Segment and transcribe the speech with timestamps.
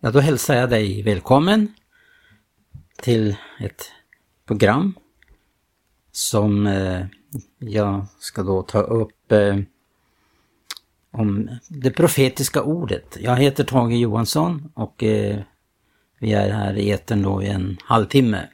[0.00, 1.74] Ja, då hälsar jag dig välkommen
[3.02, 3.92] till ett
[4.46, 4.94] program
[6.12, 7.06] som eh,
[7.58, 9.58] jag ska då ta upp eh,
[11.10, 13.16] om det profetiska ordet.
[13.20, 15.40] Jag heter Tage Johansson och eh,
[16.18, 18.48] vi är här i etern då i en halvtimme.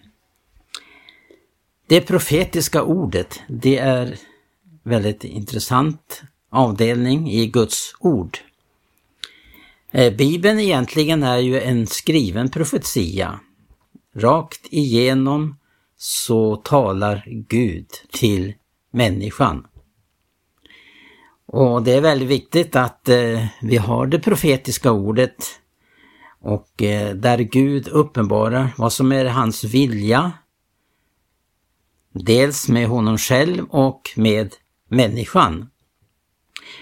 [1.86, 4.18] Det profetiska ordet, det är
[4.82, 8.38] väldigt intressant avdelning i Guds ord.
[9.94, 13.40] Eh, Bibeln egentligen är ju en skriven profetia.
[14.14, 15.56] Rakt igenom
[15.96, 18.54] så talar Gud till
[18.90, 19.66] människan.
[21.46, 25.60] Och det är väldigt viktigt att eh, vi har det profetiska ordet
[26.40, 30.32] och eh, där Gud uppenbarar vad som är hans vilja.
[32.12, 34.54] Dels med honom själv och med
[34.88, 35.70] människan.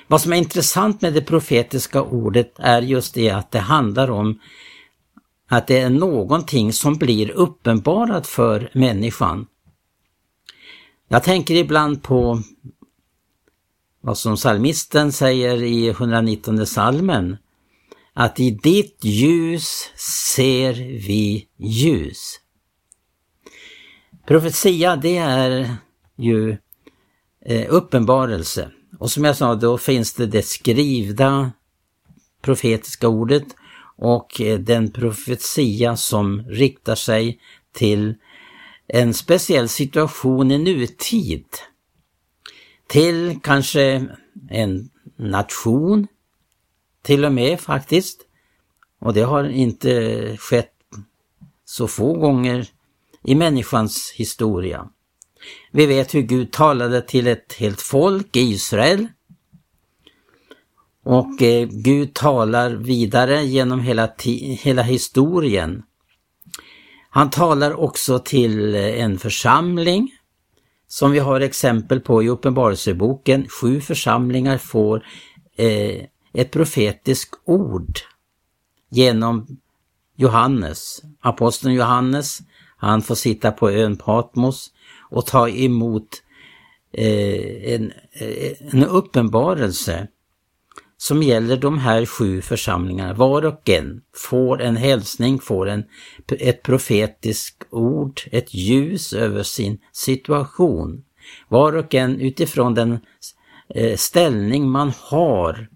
[0.06, 4.40] Vad som är intressant med det profetiska ordet är just det att det handlar om
[5.48, 9.46] att det är någonting som blir uppenbarat för människan.
[11.08, 12.42] Jag tänker ibland på
[14.00, 17.36] vad som psalmisten säger i 119 salmen
[18.12, 19.90] att i ditt ljus
[20.24, 20.72] ser
[21.06, 22.40] vi ljus.
[24.26, 25.76] Profetia det är
[26.16, 26.56] ju
[27.44, 28.70] eh, uppenbarelse.
[29.02, 31.52] Och som jag sa, då finns det det skrivna
[32.42, 33.44] profetiska ordet
[33.96, 37.40] och eh, den profetia som riktar sig
[37.72, 38.14] till
[38.86, 41.44] en speciell situation i nutid.
[42.86, 44.06] Till kanske
[44.50, 46.06] en nation,
[47.02, 48.20] till och med faktiskt.
[48.98, 50.74] Och det har inte skett
[51.64, 52.68] så få gånger
[53.24, 54.88] i människans historia.
[55.70, 59.06] Vi vet hur Gud talade till ett helt folk, Israel.
[61.04, 64.10] Och eh, Gud talar vidare genom hela,
[64.58, 65.82] hela historien.
[67.10, 70.10] Han talar också till eh, en församling
[70.88, 73.46] som vi har exempel på i Uppenbarelseboken.
[73.48, 75.06] Sju församlingar får
[75.56, 77.98] eh, ett profetiskt ord
[78.90, 79.46] genom
[80.16, 81.02] Johannes.
[81.20, 82.38] Aposteln Johannes,
[82.86, 84.72] han får sitta på ön Patmos
[85.10, 86.08] och ta emot
[86.92, 90.08] eh, en, eh, en uppenbarelse
[90.96, 93.14] som gäller de här sju församlingarna.
[93.14, 95.84] Var och en får en hälsning, får en,
[96.38, 101.04] ett profetiskt ord, ett ljus över sin situation.
[101.48, 102.98] Var och en utifrån den
[103.68, 105.68] eh, ställning man har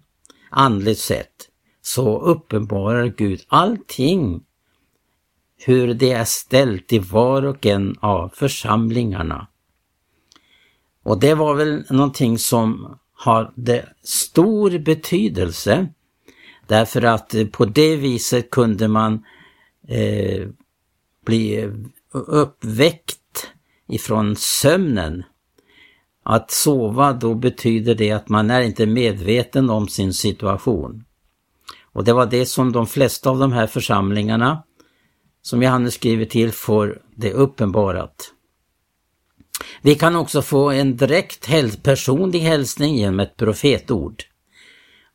[0.50, 1.48] andligt sett
[1.82, 4.42] så uppenbarar Gud allting
[5.58, 9.46] hur det är ställt i var och en av församlingarna.
[11.02, 15.88] Och det var väl någonting som hade stor betydelse
[16.66, 19.24] därför att på det viset kunde man
[19.88, 20.48] eh,
[21.24, 21.72] bli
[22.12, 23.50] uppväckt
[23.88, 25.22] ifrån sömnen.
[26.22, 31.04] Att sova då betyder det att man är inte medveten om sin situation.
[31.92, 34.62] Och det var det som de flesta av de här församlingarna
[35.46, 38.32] som Johannes skriver till får det uppenbarat.
[39.82, 41.48] Vi kan också få en direkt
[41.82, 44.22] personlig hälsning genom ett profetord.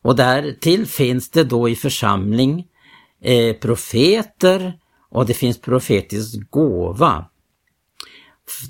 [0.02, 2.66] Och därtill finns det då i församling
[3.22, 4.78] eh, profeter
[5.10, 7.24] och det finns profetisk gåva.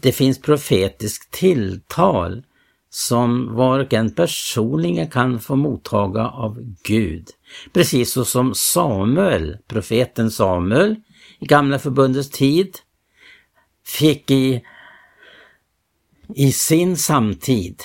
[0.03, 2.43] Det finns profetiskt tilltal
[2.91, 7.29] som var och en personligen kan få mottaga av Gud.
[7.73, 10.97] Precis så som Samuel, profeten Samuel,
[11.43, 12.79] gamla förbundets tid
[13.87, 14.65] fick i,
[16.35, 17.83] i sin samtid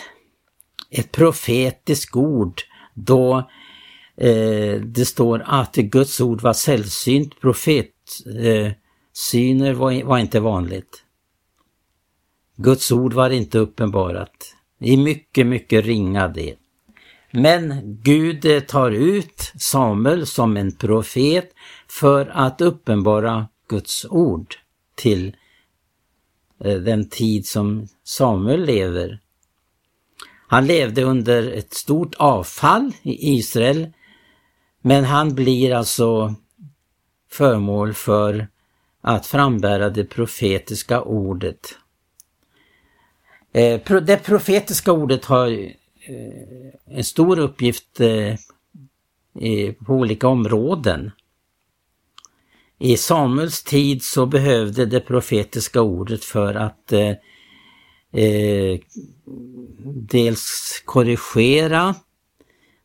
[0.90, 2.62] ett profetiskt ord
[2.94, 3.38] då
[4.18, 7.92] eh, det står att Guds ord var sällsynt, profetsyner
[9.72, 11.04] eh, var, var inte vanligt.
[12.56, 14.56] Guds ord var inte uppenbarat.
[14.80, 16.56] I mycket, mycket ringa del.
[17.32, 21.50] Men Gud eh, tar ut Samuel som en profet
[21.88, 24.56] för att uppenbara Guds ord
[24.96, 25.36] till
[26.64, 29.20] eh, den tid som Samuel lever.
[30.48, 33.94] Han levde under ett stort avfall i Israel
[34.82, 36.36] men han blir alltså
[37.32, 38.48] föremål för
[39.02, 41.78] att frambära det profetiska ordet.
[43.54, 45.72] Eh, det profetiska ordet har
[46.10, 48.36] Eh, en stor uppgift eh,
[49.86, 51.12] på olika områden.
[52.80, 57.14] I Samuels tid så behövde det profetiska ordet för att eh,
[58.24, 58.80] eh
[60.10, 61.96] dels korrigera,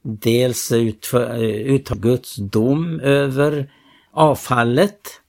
[0.02, 3.72] dels utföra Guds dom över
[4.10, 5.20] avfallet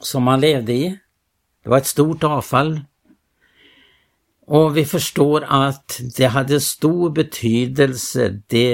[0.00, 0.98] som man levde i.
[1.62, 2.80] Det var ett stort avfall.
[4.46, 8.72] Och vi förstår att det hade stor betydelse det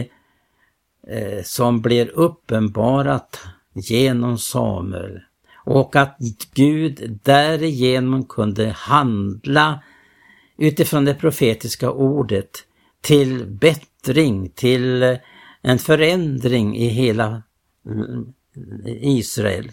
[1.09, 3.41] eh, som blir uppenbarat
[3.75, 5.21] genom Samuel
[5.65, 6.17] och att
[6.55, 9.83] Gud därigenom kunde handla
[10.59, 12.51] utifrån det profetiska ordet
[13.01, 15.19] till bättring, till
[15.63, 17.43] en förändring i hela
[17.87, 18.33] mm,
[19.01, 19.71] Israel.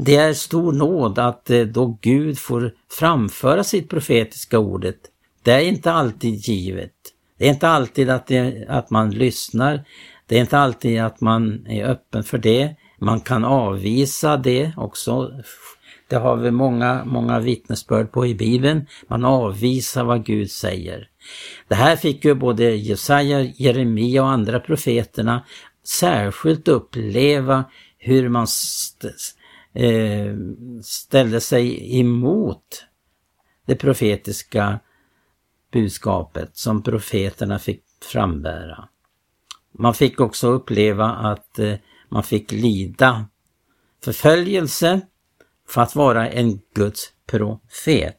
[0.00, 4.96] Det är stor nåd att eh, då Gud får framföra sitt profetiska ordet.
[5.42, 6.92] Det är inte alltid givet.
[7.38, 9.84] Det är inte alltid att, det, att man lyssnar.
[10.26, 12.74] Det är inte alltid att man är öppen för det.
[12.98, 15.30] Man kan avvisa det också.
[16.08, 18.86] Det har vi många, många vittnesbörd på i Bibeln.
[19.08, 21.08] Man avvisar vad Gud säger.
[21.68, 25.44] Det här fick ju både Jesaja, Jeremia och andra profeterna
[25.84, 27.64] särskilt uppleva
[27.98, 29.08] hur man st
[29.78, 30.36] eh,
[30.82, 32.84] ställde sig emot
[33.66, 34.80] det profetiska
[35.72, 38.88] budskapet som profeterna fick frambära.
[39.72, 41.74] Man fick också uppleva att eh,
[42.08, 43.26] man fick lida
[44.04, 45.00] förföljelse
[45.68, 48.18] för att vara en Guds profet.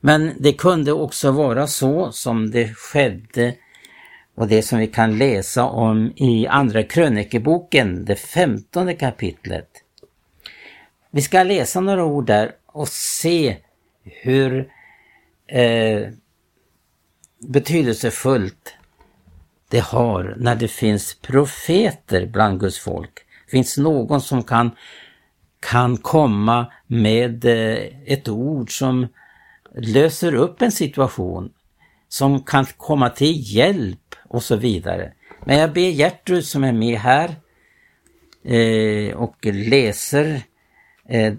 [0.00, 3.54] Men det kunde också vara så som det skedde
[4.34, 9.82] och det som vi kan läsa om i Andra krönikeboken, det femtonde kapitlet.
[11.16, 13.56] Vi ska läsa några ord där och se
[14.02, 14.72] hur
[15.48, 16.08] eh,
[17.48, 18.74] betydelsefullt
[19.70, 23.12] det har när det finns profeter bland Guds folk.
[23.50, 24.70] Finns någon som kan,
[25.60, 29.06] kan komma med eh, ett ord som
[29.74, 31.52] löser upp en situation,
[32.08, 35.12] som kan komma till hjälp och så vidare.
[35.44, 37.36] Men jag ber Gertrud som är med här
[38.44, 40.42] eh, och läser
[41.08, 41.34] Eh,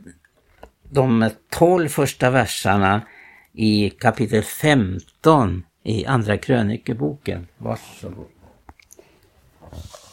[0.90, 3.02] de tolv första verserna
[3.54, 7.48] i kapitel 15 i Andra krönikeboken.
[7.58, 8.28] Varsågod.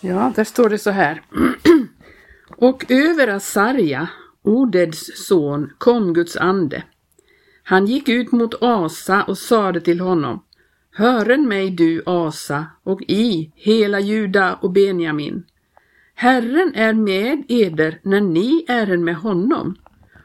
[0.00, 1.22] Ja, där står det så här.
[2.56, 4.08] och över Asarja,
[4.42, 6.82] Odeds son, kom Guds ande.
[7.62, 10.42] Han gick ut mot Asa och sade till honom
[10.96, 15.44] Hören mig du Asa och i hela Juda och Benjamin.
[16.14, 19.76] Herren är med eder när ni är med honom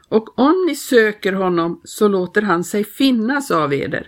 [0.08, 4.06] och om ni söker honom så låter han sig finnas av eder.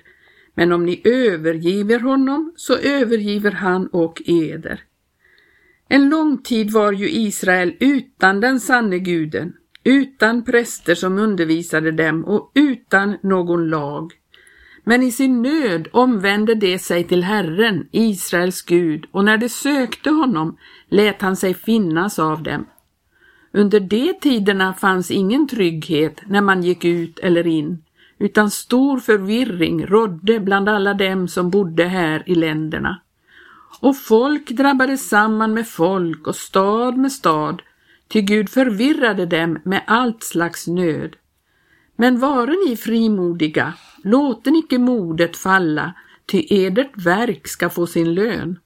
[0.55, 4.81] Men om ni övergiver honom så övergiver han och eder.
[5.89, 9.53] En lång tid var ju Israel utan den sanne guden,
[9.85, 14.13] utan präster som undervisade dem och utan någon lag.
[14.85, 20.11] Men i sin nöd omvände de sig till Herren, Israels Gud, och när de sökte
[20.11, 20.57] honom
[20.89, 22.67] lät han sig finnas av dem.
[23.53, 27.83] Under de tiderna fanns ingen trygghet när man gick ut eller in,
[28.19, 33.01] utan stor förvirring rådde bland alla dem som bodde här i länderna.
[33.81, 37.63] Och folk drabbades samman med folk och stad med stad,
[38.09, 41.17] ty Gud förvirrade dem med allt slags nöd.
[41.97, 43.75] Men vare ni frimodiga,
[44.05, 45.95] låten icke modet falla,
[46.27, 48.59] ty edert verk ska få sin lön.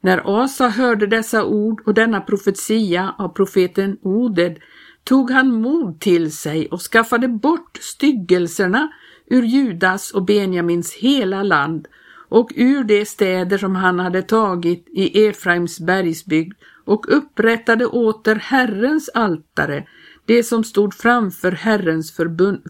[0.00, 4.58] När Asa hörde dessa ord och denna profetia av profeten Oded
[5.04, 8.92] tog han mod till sig och skaffade bort styggelserna
[9.26, 11.88] ur Judas och Benjamins hela land
[12.28, 16.52] och ur de städer som han hade tagit i Efraims bergsbygd
[16.84, 19.86] och upprättade åter Herrens altare,
[20.26, 22.12] det som stod framför Herrens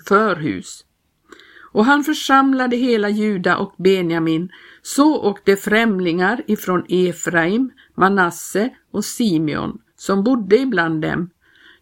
[0.07, 0.85] förhus.
[1.73, 4.49] Och han församlade hela Juda och Benjamin,
[4.83, 11.31] så och de främlingar ifrån Efraim, Manasse och Simeon, som bodde ibland dem.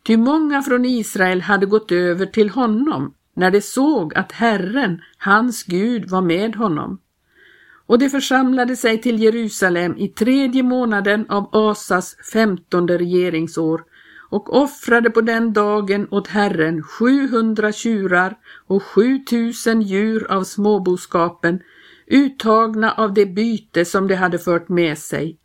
[0.06, 5.62] Ty många från Israel hade gått över till honom när de såg att Herren, hans
[5.64, 6.98] Gud, var med honom.
[7.86, 13.84] Och de församlade sig till Jerusalem i tredje månaden av Asas femtonde regeringsår
[14.30, 21.60] och offrade på den dagen åt Herren 700 tjurar och 7000 djur av småboskapen,
[22.06, 25.36] uttagna av det byte som de hade fört med sig.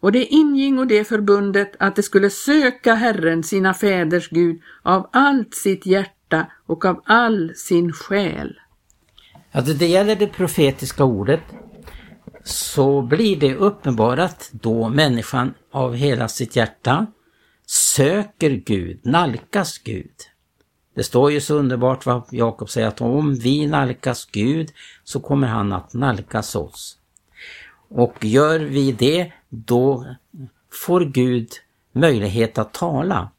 [0.00, 5.54] Och det ingingo det förbundet att de skulle söka Herren, sina fäders Gud, av allt
[5.54, 8.54] sitt hjärta och av all sin själ.
[9.52, 11.40] Alltså det gäller det profetiska ordet
[12.44, 17.06] så blir det uppenbarat då människan av hela sitt hjärta
[17.70, 20.14] söker Gud, nalkas Gud.
[20.94, 24.72] Det står ju så underbart vad Jakob säger att om vi nalkas Gud
[25.04, 26.98] så kommer han att nalkas oss.
[27.88, 30.16] Och gör vi det, då
[30.86, 31.48] får Gud
[31.92, 33.30] möjlighet att tala.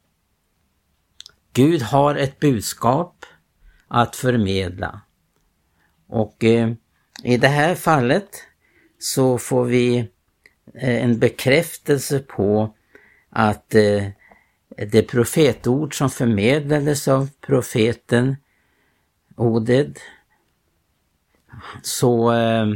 [1.52, 3.26] Gud har ett budskap
[3.88, 5.00] att förmedla.
[6.06, 6.72] Och eh,
[7.24, 8.28] i det här fallet
[8.98, 9.98] så får vi
[10.74, 12.74] eh, en bekräftelse på
[13.30, 14.06] att eh,
[14.76, 18.36] det profetord som förmedlades av profeten
[19.36, 19.98] Oded
[21.82, 22.66] så eh,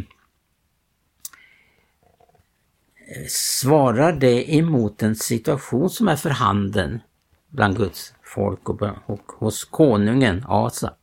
[3.28, 7.00] svarar det emot en situation som är för handen
[7.48, 10.94] bland Guds folk och, och hos konungen Asa.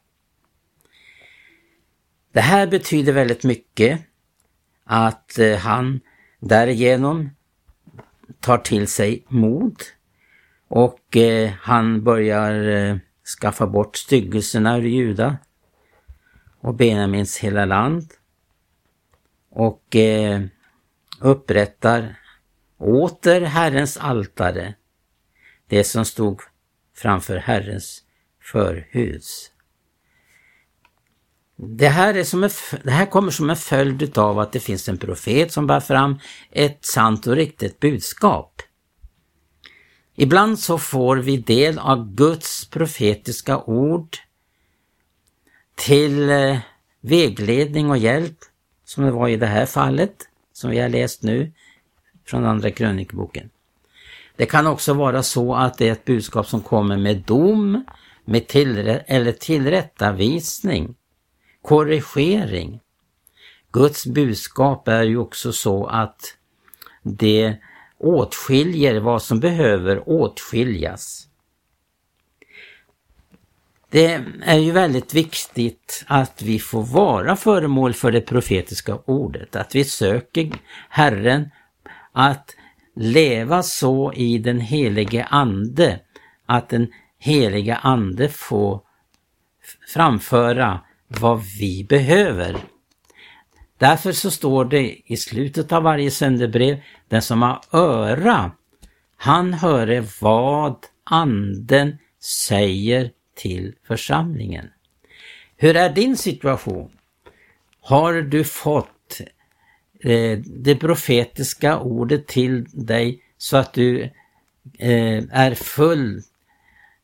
[2.32, 4.02] Det här betyder väldigt mycket
[4.84, 6.00] att eh, han
[6.40, 7.30] därigenom
[8.40, 9.84] tar till sig mod
[10.76, 12.98] och eh, han börjar eh,
[13.42, 15.38] skaffa bort styggelserna ur Juda
[16.62, 18.14] och Benjamins hela land
[19.50, 20.42] och eh,
[21.20, 22.20] upprättar
[22.78, 24.74] åter Herrens altare,
[25.68, 26.42] det som stod
[26.96, 28.04] framför Herrens
[28.42, 29.52] förhus.
[31.56, 32.50] Det här, är som en,
[32.84, 36.20] det här kommer som en följd av att det finns en profet som bär fram
[36.52, 38.62] ett sant och riktigt budskap.
[40.16, 44.18] Ibland så får vi del av Guds profetiska ord
[45.76, 46.58] till eh,
[47.02, 48.38] vägledning och hjälp,
[48.86, 50.16] som det var i det här fallet,
[50.54, 51.52] som vi har läst nu
[52.26, 53.50] från Andra krönikboken.
[54.36, 57.86] Det kan också vara så att det är ett budskap som kommer med dom,
[58.26, 60.96] med tillrä eller tillrättavisning,
[61.62, 62.80] korrigering.
[63.72, 66.38] Guds budskap är ju också så att
[67.04, 67.58] det
[68.04, 71.28] åtskiljer vad som behöver åtskiljas.
[73.90, 79.76] Det är ju väldigt viktigt att vi får vara föremål för det profetiska ordet, att
[79.76, 80.52] vi söker
[80.90, 81.50] Herren
[82.12, 82.56] att
[82.96, 86.00] leva så i den helige Ande
[86.46, 86.88] att den
[87.20, 88.82] helige Ande får
[89.94, 92.58] framföra vad vi behöver.
[93.84, 98.52] Därför så står det i slutet av varje sändebrev, den som har öra,
[99.18, 101.98] han höre vad anden
[102.48, 104.70] säger till församlingen.
[105.58, 106.92] Hur är din situation?
[107.82, 109.22] Har du fått
[110.04, 114.02] eh, det profetiska ordet till dig så att du
[114.80, 116.22] eh, är full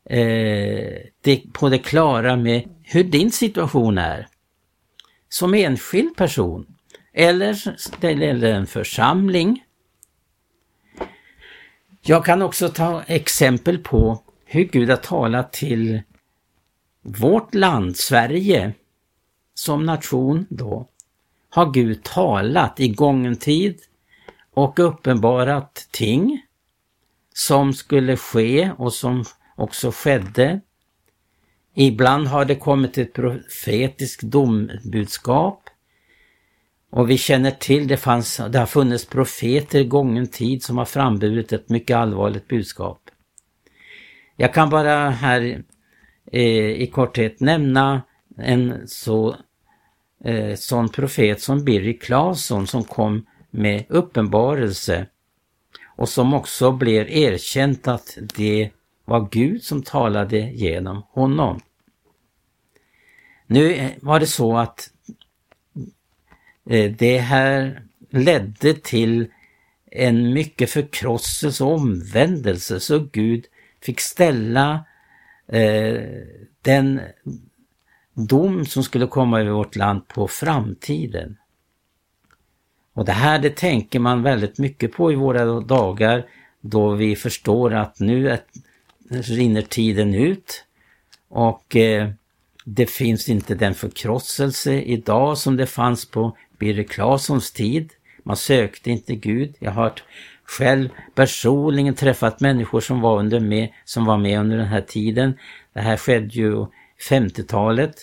[0.04, 4.29] eh, på det klara med hur din situation är?
[5.32, 6.66] Som enskild person
[7.12, 9.64] eller, eller en församling.
[12.02, 16.02] Jag kan också ta exempel på hur Gud har talat till
[17.02, 18.74] vårt land, Sverige,
[19.54, 20.88] som nation då,
[21.48, 23.80] har Gud talat i gången tid
[24.54, 26.42] och uppenbarat ting
[27.34, 29.24] som skulle ske och som
[29.56, 30.60] också skedde.
[31.74, 35.70] Ibland har det kommit ett profetiskt dombudskap
[36.90, 40.84] och vi känner till, det, fanns, det har funnits profeter i gången tid som har
[40.84, 43.10] framburit ett mycket allvarligt budskap.
[44.36, 45.62] Jag kan bara här
[46.32, 48.02] eh, i korthet nämna
[48.36, 49.36] en så
[50.24, 55.06] eh, sån profet som Birger Claesson som kom med uppenbarelse
[55.84, 58.70] och som också blev erkänt att det
[59.10, 61.60] var Gud som talade genom honom.
[63.46, 64.90] Nu var det så att
[66.70, 69.26] eh, det här ledde till
[69.90, 73.44] en mycket förkrosselse och omvändelse så Gud
[73.80, 74.84] fick ställa
[75.46, 76.02] eh,
[76.62, 77.00] den
[78.14, 81.36] dom som skulle komma över vårt land på framtiden.
[82.92, 86.26] Och det här det tänker man väldigt mycket på i våra dagar
[86.60, 88.40] då vi förstår att nu är,
[89.10, 90.64] rinner tiden ut
[91.28, 92.10] och eh,
[92.64, 97.90] det finns inte den förkrosselse idag som det fanns på Birger Claessons tid.
[98.22, 99.54] Man sökte inte Gud.
[99.58, 99.92] Jag har
[100.44, 105.38] själv personligen träffat människor som var, under med, som var med under den här tiden.
[105.72, 106.66] Det här skedde ju
[107.08, 107.94] 50-talet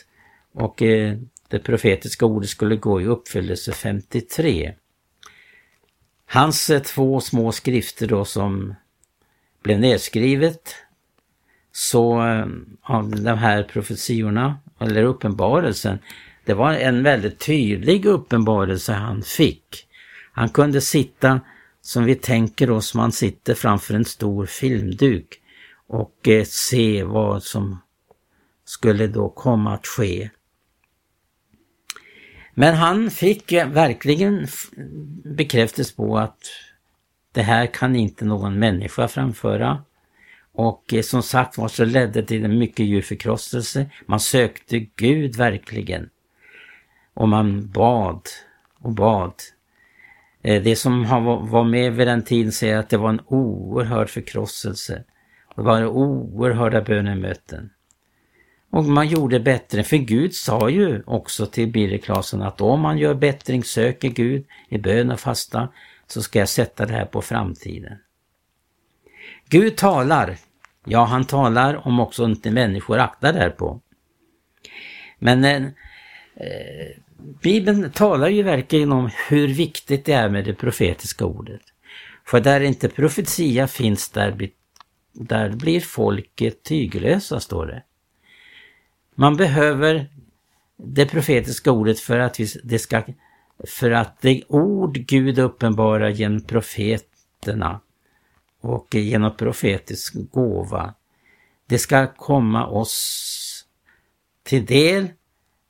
[0.54, 4.74] och eh, det profetiska ordet skulle gå i uppfyllelse 53.
[6.26, 8.76] Hans eh, två små skrifter då som
[9.64, 10.76] blev nedskrivet
[11.78, 12.46] så eh,
[12.82, 16.00] av de här profetiorna, eller uppenbarelsen,
[16.46, 19.88] det var en väldigt tydlig uppenbarelse han fick.
[20.32, 21.42] Han kunde sitta
[21.82, 25.42] som vi tänker oss, man sitter framför en stor filmduk
[25.88, 27.82] och eh, se vad som
[28.66, 30.30] skulle då komma att ske.
[32.54, 34.48] Men han fick eh, verkligen
[35.24, 36.40] bekräftelse på att
[37.32, 39.84] det här kan inte någon människa framföra.
[40.58, 43.90] Och eh, som sagt var så ledde det till en mycket djup förkrosselse.
[44.06, 46.10] Man sökte Gud verkligen.
[47.14, 48.22] Och man bad
[48.80, 49.34] och bad.
[50.42, 51.04] Eh, det som
[51.50, 55.04] var med vid den tiden säger att det var en oerhörd förkrosselse.
[55.56, 57.70] Det var oerhörda bönemöten.
[58.70, 62.98] Och man gjorde bättre, för Gud sa ju också till Birger Claesson att om man
[62.98, 65.70] gör bättring, söker Gud i bön och fasta,
[66.08, 67.98] så ska jag sätta det här på framtiden.
[69.50, 70.38] Gud talar,
[70.88, 73.82] ja han talar om också inte människor aktar därpå.
[75.20, 75.64] Men eh,
[76.36, 76.98] eh,
[77.42, 81.62] Bibeln talar ju verkligen om hur viktigt det är med det profetiska ordet.
[82.26, 84.50] För där inte profetia finns, där,
[85.14, 87.84] där blir folket tyglösa, står det.
[89.16, 90.08] Man behöver
[90.78, 93.04] det profetiska ordet för att vi, det ska
[93.68, 97.80] för att det ord Gud uppenbarar genom profeterna
[98.68, 100.94] och genom profetisk gåva,
[101.68, 103.66] det ska komma oss
[104.44, 105.08] till del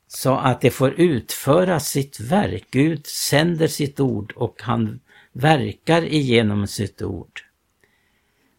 [0.07, 2.67] så att det får utföra sitt verk.
[2.71, 4.99] Gud sänder sitt ord och han
[5.31, 7.41] verkar igenom sitt ord.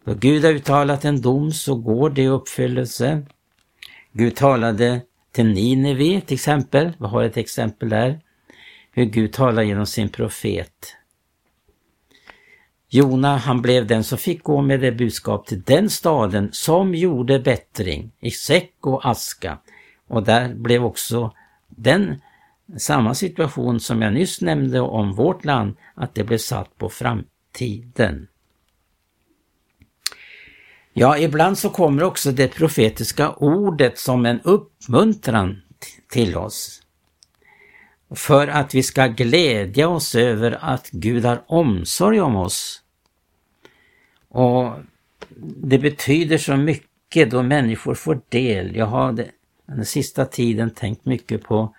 [0.05, 3.23] Då Gud har uttalat en dom så går det i uppfyllelse.
[4.13, 5.01] Gud talade
[5.33, 8.21] till Nineve till exempel, vi har ett exempel där,
[8.93, 10.98] hur Gud talar genom sin profet.
[12.91, 17.39] Jona han blev den som fick gå med det budskap till den staden som gjorde
[17.39, 19.59] bättring i säck och aska.
[20.09, 21.33] Och där blev också
[21.69, 22.21] den
[22.77, 28.29] samma situation som jag nyss nämnde om vårt land, att det blev satt på framtiden.
[30.93, 35.63] Ja, ibland så kommer också det profetiska ordet som en uppmuntran
[36.09, 36.83] till oss.
[38.15, 42.83] För att vi ska glädja oss över att Gud har omsorg om oss.
[44.29, 44.73] Och
[45.63, 48.77] Det betyder så mycket då människor får del.
[48.77, 49.25] Jag har
[49.67, 51.75] den sista tiden tänkt mycket på,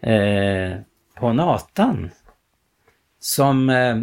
[0.00, 0.76] eh,
[1.14, 2.10] på Natan.
[3.20, 3.96] Som eh,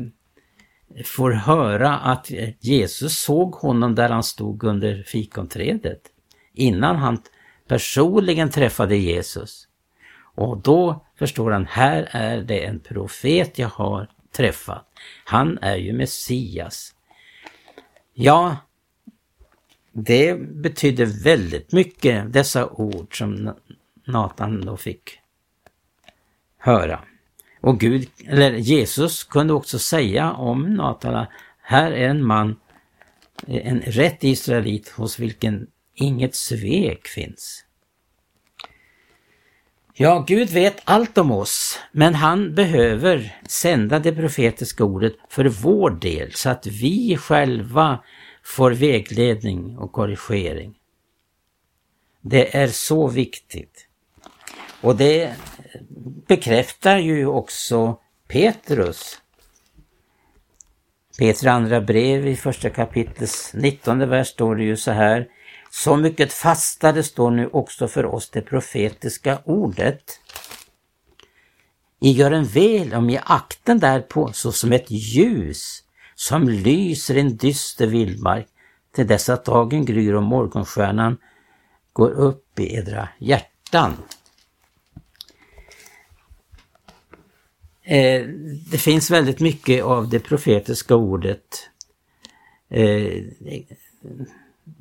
[1.06, 6.02] får höra att Jesus såg honom där han stod under fikonträdet
[6.54, 7.22] innan han
[7.68, 9.69] personligen träffade Jesus.
[10.40, 14.86] Och då förstår han, här är det en profet jag har träffat.
[15.26, 16.96] Han är ju Messias.
[18.14, 18.58] Ja,
[19.92, 23.54] det betydde väldigt mycket, dessa ord som
[24.06, 25.20] Nathan då fick
[26.58, 27.00] höra.
[27.62, 31.26] Och Gud, eller Jesus kunde också säga om Nathan,
[31.62, 32.56] här är en man,
[33.48, 37.66] en rätt israelit hos vilken inget svek finns.
[40.02, 45.90] Ja, Gud vet allt om oss, men han behöver sända det profetiska ordet för vår
[45.90, 48.04] del så att vi själva
[48.44, 50.76] får vägledning och korrigering.
[52.22, 53.88] Det är så viktigt.
[54.82, 55.36] Och det
[56.28, 59.22] bekräftar ju också Petrus.
[61.20, 65.28] Petrus andra brev i första kapitlets 19 vers står det ju så här.
[65.72, 70.20] Så mycket fastare står nu också för oss det profetiska ordet.
[72.00, 75.84] I gör en väl om i akten därpå såsom ett ljus
[76.16, 78.48] som lyser en dyster vildmark
[78.96, 81.18] till dess att dagen gryr och morgonstjärnan
[81.94, 83.94] går upp i edra hjärtan.
[87.84, 88.28] Eh,
[88.72, 91.70] det finns väldigt mycket av det profetiska ordet.
[92.70, 93.24] Eh,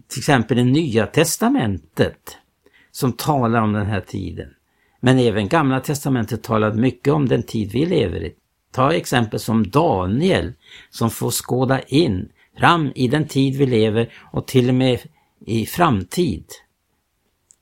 [0.09, 2.37] till exempel det Nya Testamentet
[2.91, 4.49] som talar om den här tiden.
[5.01, 8.35] Men även Gamla Testamentet talar mycket om den tid vi lever i.
[8.73, 10.53] Ta exempel som Daniel
[10.91, 15.01] som får skåda in fram i den tid vi lever och till och med
[15.47, 16.45] i framtid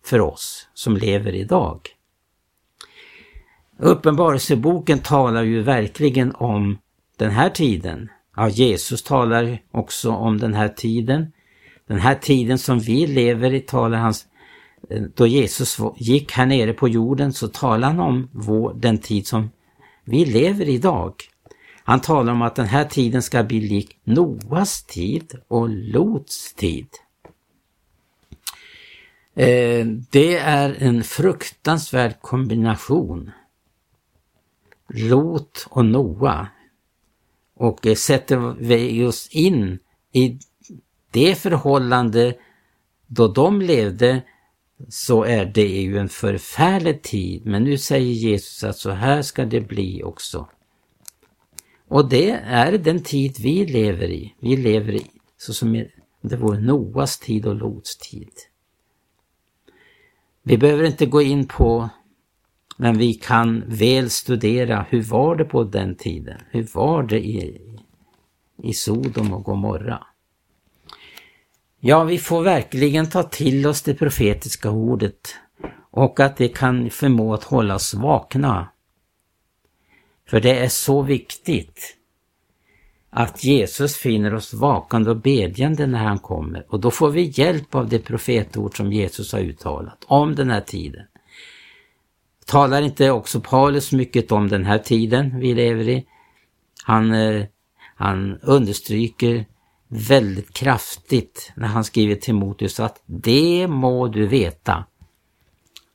[0.04, 1.80] för oss som lever idag.
[3.78, 6.78] Uppenbarelseboken talar ju verkligen om
[7.16, 8.08] den här tiden.
[8.36, 11.32] Ja, Jesus talar också om den här tiden.
[11.86, 14.26] Den här tiden som vi lever i talar hans
[15.14, 19.50] då Jesus gick här nere på jorden så talar han om vår, den tid som
[20.04, 21.14] vi lever idag.
[21.84, 26.88] Han talar om att den här tiden ska bli lik Noas tid och Lots tid.
[29.34, 33.30] Eh, det är en fruktansvärd kombination.
[34.88, 36.48] Lot och Noa.
[37.54, 39.78] Och eh, sätter vi oss in
[40.12, 40.38] i
[41.16, 42.34] det förhållande
[43.06, 44.22] då de levde
[44.88, 47.46] så är det ju en förfärlig tid.
[47.46, 50.48] Men nu säger Jesus att så här ska det bli också.
[51.88, 54.34] Och det är den tid vi lever i.
[54.40, 55.84] Vi lever i så som
[56.20, 58.32] det vore Noas tid och Lots tid.
[60.42, 61.88] Vi behöver inte gå in på,
[62.76, 66.40] men vi kan väl studera hur var det på den tiden?
[66.50, 67.60] Hur var det i,
[68.62, 70.06] i Sodom och Gomorra?
[71.80, 75.34] Ja, vi får verkligen ta till oss det profetiska ordet
[75.90, 78.68] och att det kan förmå att hålla oss vakna.
[80.28, 81.96] För det är så viktigt
[83.10, 87.74] att Jesus finner oss vakande och bedjande när han kommer och då får vi hjälp
[87.74, 91.06] av det profetord som Jesus har uttalat om den här tiden.
[92.46, 96.06] Talar inte också Paulus mycket om den här tiden vi lever i?
[96.84, 97.44] Han, eh,
[97.96, 99.46] han understryker
[99.88, 104.84] väldigt kraftigt när han skriver till Timoteus att det må du veta.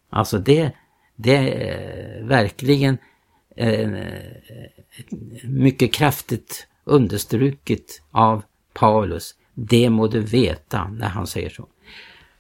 [0.10, 0.72] Alltså det,
[1.16, 2.98] det är verkligen
[3.56, 3.90] eh,
[5.44, 9.36] mycket kraftigt understruket av Paulus.
[9.54, 11.68] Det må du veta när han säger så.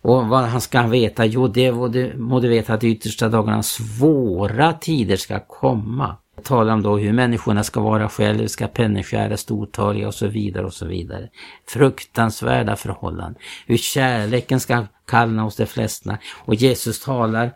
[0.01, 1.25] Och vad han ska veta?
[1.25, 6.17] Jo, det må du, må du veta att de yttersta dagarna svåra tider ska komma.
[6.43, 10.85] Talar om då hur människorna ska vara själviska, penningskära, stortaliga och så vidare och så
[10.85, 11.29] vidare.
[11.67, 13.41] Fruktansvärda förhållanden.
[13.67, 16.17] Hur kärleken ska kallna hos de flesta.
[16.45, 17.51] Och Jesus talar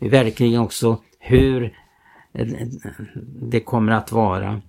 [0.00, 1.72] verkligen också hur
[3.50, 4.62] det kommer att vara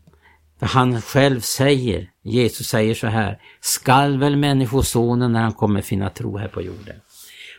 [0.59, 6.37] han själv säger, Jesus säger så här, skall väl människosonen när han kommer finna tro
[6.37, 6.95] här på jorden.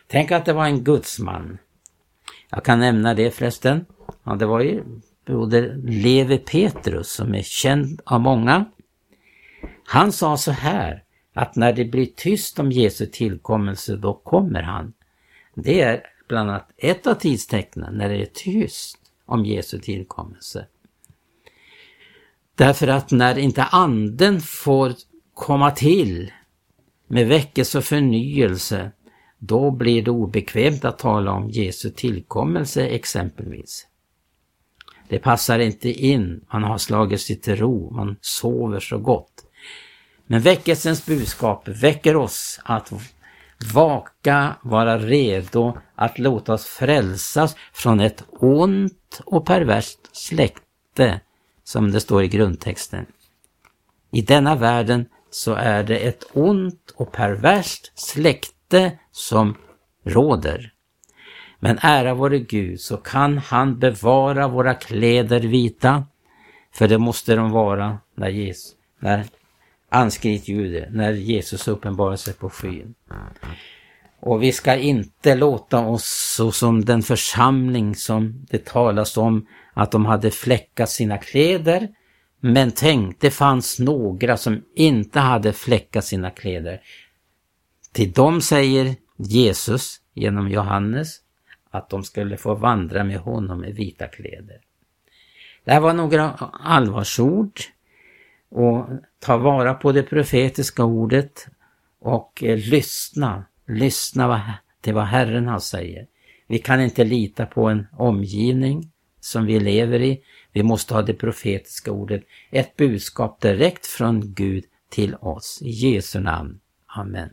[0.07, 1.57] Tänk att det var en gudsman.
[2.49, 3.85] Jag kan nämna det förresten.
[4.23, 4.83] Ja, det var ju
[5.25, 8.65] broder Levi Petrus som är känd av många.
[9.85, 11.03] Han sa så här,
[11.33, 14.93] att när det blir tyst om Jesu tillkommelse, då kommer han.
[15.55, 20.67] Det är bland annat ett av tidstecknen när det är tyst om Jesu tillkommelse.
[22.55, 24.93] Därför att när inte anden får
[25.33, 26.31] komma till
[27.07, 28.91] med väckelse och förnyelse,
[29.37, 33.87] då blir det obekvämt att tala om Jesu tillkommelse exempelvis.
[35.11, 39.45] Det passar inte in, man har slagit sig till ro, man sover så gott.
[40.27, 42.91] Men väckelsens budskap väcker oss att
[43.73, 51.19] vaka, vara redo att låta oss frälsas från ett ont och perverst släkte
[51.63, 53.05] som det står i grundtexten.
[54.11, 59.57] I denna världen så är det ett ont och perverst släkte som
[60.05, 60.73] råder.
[61.63, 66.05] Men ära vare Gud så kan han bevara våra kläder vita,
[66.73, 69.25] för det måste de vara när, Jesus, när
[69.89, 72.93] anskrit ljuder, när Jesus uppenbarar sig på skyn.
[74.19, 79.91] Och vi ska inte låta oss så som den församling som det talas om att
[79.91, 81.89] de hade fläckat sina kläder.
[82.39, 86.81] Men tänk, det fanns några som inte hade fläckat sina kläder.
[87.93, 91.21] Till dem säger Jesus genom Johannes
[91.71, 94.61] att de skulle få vandra med honom i vita kläder.
[95.63, 96.31] Det här var några
[96.63, 97.59] allvarsord
[98.49, 98.87] och
[99.19, 101.47] ta vara på det profetiska ordet
[101.99, 106.07] och eh, lyssna, lyssna till vad Herren har säger.
[106.47, 110.23] Vi kan inte lita på en omgivning som vi lever i.
[110.51, 115.59] Vi måste ha det profetiska ordet, ett budskap direkt från Gud till oss.
[115.61, 116.59] I Jesu namn.
[116.85, 117.29] Amen.